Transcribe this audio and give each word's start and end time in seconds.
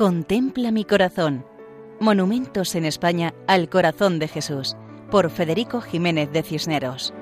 Contempla 0.00 0.70
mi 0.70 0.86
corazón. 0.86 1.44
Monumentos 2.00 2.74
en 2.74 2.86
España 2.86 3.34
al 3.46 3.68
corazón 3.68 4.18
de 4.18 4.28
Jesús, 4.28 4.74
por 5.10 5.28
Federico 5.28 5.82
Jiménez 5.82 6.32
de 6.32 6.42
Cisneros. 6.42 7.12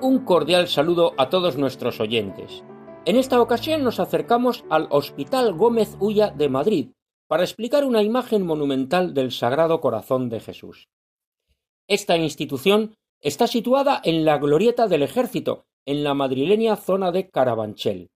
Un 0.00 0.24
cordial 0.24 0.68
saludo 0.68 1.12
a 1.18 1.28
todos 1.28 1.58
nuestros 1.58 2.00
oyentes. 2.00 2.64
En 3.04 3.16
esta 3.16 3.38
ocasión 3.42 3.84
nos 3.84 4.00
acercamos 4.00 4.64
al 4.70 4.88
Hospital 4.88 5.52
Gómez 5.52 5.98
Ulla 6.00 6.30
de 6.30 6.48
Madrid 6.48 6.88
para 7.28 7.42
explicar 7.42 7.84
una 7.84 8.02
imagen 8.02 8.46
monumental 8.46 9.12
del 9.12 9.30
Sagrado 9.30 9.82
Corazón 9.82 10.30
de 10.30 10.40
Jesús. 10.40 10.88
Esta 11.86 12.16
institución 12.16 12.96
está 13.20 13.46
situada 13.46 14.00
en 14.02 14.24
la 14.24 14.38
Glorieta 14.38 14.88
del 14.88 15.02
Ejército, 15.02 15.66
en 15.84 16.02
la 16.02 16.14
madrileña 16.14 16.76
zona 16.76 17.12
de 17.12 17.28
Carabanchel 17.28 18.08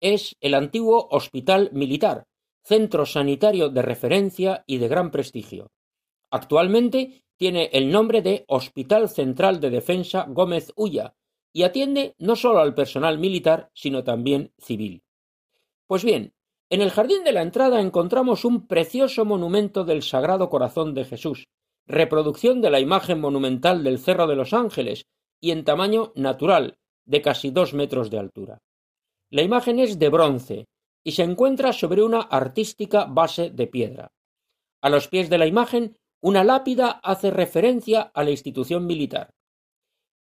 es 0.00 0.36
el 0.40 0.54
antiguo 0.54 1.08
Hospital 1.10 1.70
Militar, 1.72 2.24
centro 2.62 3.06
sanitario 3.06 3.68
de 3.68 3.82
referencia 3.82 4.64
y 4.66 4.78
de 4.78 4.88
gran 4.88 5.10
prestigio. 5.10 5.70
Actualmente 6.30 7.22
tiene 7.36 7.70
el 7.72 7.90
nombre 7.90 8.22
de 8.22 8.44
Hospital 8.48 9.08
Central 9.08 9.60
de 9.60 9.70
Defensa 9.70 10.26
Gómez 10.28 10.72
Ulla 10.74 11.14
y 11.52 11.62
atiende 11.62 12.14
no 12.18 12.36
solo 12.36 12.60
al 12.60 12.74
personal 12.74 13.18
militar, 13.18 13.70
sino 13.74 14.04
también 14.04 14.52
civil. 14.58 15.02
Pues 15.86 16.04
bien, 16.04 16.34
en 16.68 16.82
el 16.82 16.90
jardín 16.90 17.22
de 17.22 17.32
la 17.32 17.42
entrada 17.42 17.80
encontramos 17.80 18.44
un 18.44 18.66
precioso 18.66 19.24
monumento 19.24 19.84
del 19.84 20.02
Sagrado 20.02 20.50
Corazón 20.50 20.94
de 20.94 21.04
Jesús, 21.04 21.46
reproducción 21.86 22.60
de 22.60 22.70
la 22.70 22.80
imagen 22.80 23.20
monumental 23.20 23.84
del 23.84 23.98
Cerro 23.98 24.26
de 24.26 24.34
los 24.34 24.52
Ángeles 24.52 25.06
y 25.40 25.52
en 25.52 25.64
tamaño 25.64 26.12
natural, 26.16 26.76
de 27.04 27.22
casi 27.22 27.50
dos 27.50 27.72
metros 27.72 28.10
de 28.10 28.18
altura. 28.18 28.58
La 29.30 29.42
imagen 29.42 29.80
es 29.80 29.98
de 29.98 30.08
bronce 30.08 30.68
y 31.04 31.12
se 31.12 31.22
encuentra 31.22 31.72
sobre 31.72 32.02
una 32.02 32.20
artística 32.20 33.06
base 33.06 33.50
de 33.50 33.66
piedra. 33.66 34.12
A 34.82 34.88
los 34.88 35.08
pies 35.08 35.28
de 35.28 35.38
la 35.38 35.46
imagen, 35.46 35.96
una 36.22 36.44
lápida 36.44 37.00
hace 37.02 37.30
referencia 37.30 38.02
a 38.14 38.22
la 38.22 38.30
institución 38.30 38.86
militar. 38.86 39.30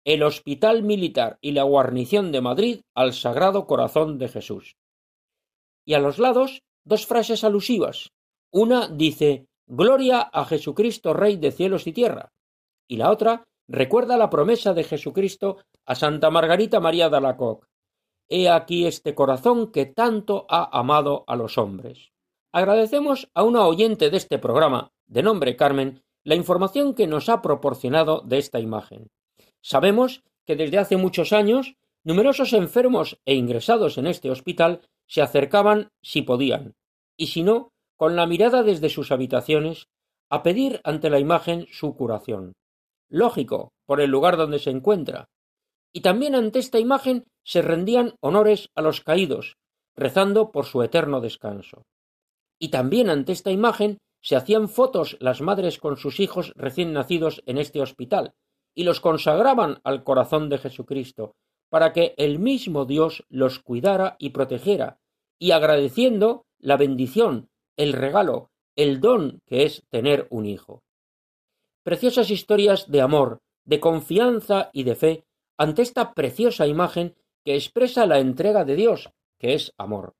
El 0.06 0.24
Hospital 0.24 0.84
Militar 0.84 1.38
y 1.42 1.52
la 1.52 1.64
Guarnición 1.64 2.32
de 2.32 2.42
Madrid 2.42 2.82
al 2.94 3.14
Sagrado 3.14 3.68
Corazón 3.68 4.18
de 4.18 4.28
Jesús. 4.30 4.76
Y 5.86 5.94
a 5.94 6.00
los 6.00 6.20
lados, 6.20 6.64
dos 6.86 7.06
frases 7.06 7.44
alusivas. 7.44 8.10
Una 8.52 8.88
dice 8.88 9.48
Gloria 9.68 10.22
a 10.22 10.46
Jesucristo 10.46 11.14
Rey 11.14 11.38
de 11.38 11.52
cielos 11.52 11.88
y 11.88 11.94
tierra. 11.94 12.30
Y 12.88 12.98
la 12.98 13.12
otra 13.12 13.46
recuerda 13.70 14.18
la 14.18 14.30
promesa 14.30 14.74
de 14.74 14.84
Jesucristo 14.84 15.58
a 15.86 15.96
Santa 15.96 16.30
Margarita 16.30 16.80
María 16.80 17.10
de 17.10 17.18
Alacoque 17.18 17.68
He 18.30 18.50
aquí 18.50 18.86
este 18.86 19.16
corazón 19.16 19.72
que 19.72 19.86
tanto 19.86 20.46
ha 20.50 20.78
amado 20.78 21.24
a 21.28 21.36
los 21.36 21.58
hombres. 21.58 22.12
Agradecemos 22.52 23.30
a 23.34 23.44
una 23.44 23.66
oyente 23.66 24.10
de 24.10 24.18
este 24.18 24.40
programa, 24.40 24.92
de 25.08 25.24
nombre 25.24 25.56
Carmen, 25.56 26.04
la 26.24 26.36
información 26.36 26.94
que 26.94 27.08
nos 27.08 27.30
ha 27.30 27.42
proporcionado 27.42 28.22
de 28.22 28.38
esta 28.38 28.60
imagen. 28.60 29.10
Sabemos 29.62 30.24
que 30.46 30.56
desde 30.56 30.78
hace 30.78 30.98
muchos 30.98 31.34
años 31.34 31.76
numerosos 32.04 32.54
enfermos 32.54 33.20
e 33.26 33.36
ingresados 33.36 33.98
en 33.98 34.08
este 34.08 34.30
hospital 34.30 34.82
se 35.08 35.22
acercaban 35.22 35.90
si 36.02 36.22
podían, 36.22 36.76
y 37.18 37.28
si 37.28 37.44
no, 37.44 37.72
con 37.98 38.16
la 38.16 38.26
mirada 38.26 38.64
desde 38.64 38.90
sus 38.90 39.12
habitaciones, 39.12 39.88
a 40.30 40.44
pedir 40.44 40.82
ante 40.84 41.10
la 41.10 41.20
imagen 41.20 41.68
su 41.72 41.96
curación. 41.96 42.54
Lógico, 43.10 43.74
por 43.86 44.02
el 44.02 44.10
lugar 44.10 44.38
donde 44.38 44.60
se 44.60 44.72
encuentra, 44.72 45.30
y 45.94 46.02
también 46.02 46.36
ante 46.36 46.60
esta 46.60 46.80
imagen 46.80 47.26
se 47.44 47.62
rendían 47.62 48.16
honores 48.20 48.70
a 48.76 48.82
los 48.82 49.02
caídos, 49.02 49.58
rezando 49.96 50.52
por 50.52 50.66
su 50.66 50.82
eterno 50.82 51.22
descanso. 51.22 51.86
Y 52.60 52.70
también 52.70 53.10
ante 53.10 53.32
esta 53.32 53.52
imagen 53.52 54.00
se 54.22 54.36
hacían 54.36 54.70
fotos 54.70 55.18
las 55.20 55.42
madres 55.42 55.78
con 55.78 55.98
sus 55.98 56.20
hijos 56.20 56.54
recién 56.56 56.94
nacidos 56.94 57.44
en 57.46 57.58
este 57.58 57.82
hospital, 57.82 58.34
y 58.74 58.86
los 58.86 59.00
consagraban 59.00 59.80
al 59.84 60.04
corazón 60.04 60.50
de 60.50 60.58
Jesucristo, 60.58 61.36
para 61.70 61.94
que 61.94 62.16
el 62.18 62.40
mismo 62.40 62.86
Dios 62.86 63.24
los 63.30 63.60
cuidara 63.60 64.16
y 64.18 64.30
protegiera, 64.30 65.00
y 65.38 65.52
agradeciendo 65.52 66.46
la 66.58 66.78
bendición, 66.78 67.50
el 67.78 67.94
regalo, 67.94 68.50
el 68.76 69.00
don 69.00 69.42
que 69.46 69.64
es 69.64 69.84
tener 69.90 70.28
un 70.32 70.46
hijo. 70.46 70.82
Preciosas 71.84 72.32
historias 72.32 72.90
de 72.90 73.02
amor, 73.02 73.42
de 73.66 73.80
confianza 73.80 74.70
y 74.72 74.84
de 74.84 74.96
fe 74.96 75.26
ante 75.58 75.82
esta 75.82 76.14
preciosa 76.14 76.68
imagen 76.68 77.16
que 77.44 77.56
expresa 77.56 78.06
la 78.06 78.20
entrega 78.20 78.66
de 78.66 78.76
Dios, 78.76 79.12
que 79.40 79.54
es 79.54 79.74
amor. 79.78 80.16